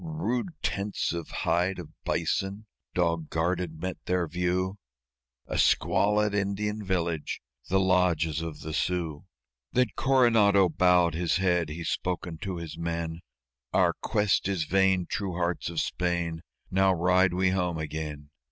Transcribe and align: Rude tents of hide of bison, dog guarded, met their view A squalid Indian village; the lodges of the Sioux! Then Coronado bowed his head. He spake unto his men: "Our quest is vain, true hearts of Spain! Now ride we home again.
Rude 0.03 0.53
tents 0.63 1.13
of 1.13 1.27
hide 1.29 1.77
of 1.77 1.89
bison, 2.05 2.65
dog 2.95 3.29
guarded, 3.29 3.79
met 3.79 4.03
their 4.05 4.27
view 4.27 4.79
A 5.45 5.59
squalid 5.59 6.33
Indian 6.33 6.83
village; 6.83 7.39
the 7.69 7.79
lodges 7.79 8.41
of 8.41 8.61
the 8.61 8.73
Sioux! 8.73 9.25
Then 9.73 9.89
Coronado 9.95 10.69
bowed 10.69 11.13
his 11.13 11.35
head. 11.37 11.69
He 11.69 11.83
spake 11.83 12.25
unto 12.25 12.55
his 12.55 12.79
men: 12.79 13.19
"Our 13.73 13.93
quest 14.01 14.47
is 14.47 14.63
vain, 14.63 15.05
true 15.05 15.33
hearts 15.33 15.69
of 15.69 15.79
Spain! 15.79 16.41
Now 16.71 16.93
ride 16.95 17.35
we 17.35 17.51
home 17.51 17.77
again. 17.77 18.31